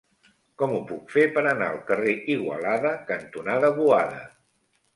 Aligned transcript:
Com 0.61 0.71
ho 0.77 0.79
puc 0.91 1.13
fer 1.15 1.25
per 1.35 1.43
anar 1.51 1.67
al 1.73 1.77
carrer 1.91 2.15
Igualada 2.37 2.95
cantonada 3.13 3.73
Boada? 3.79 4.21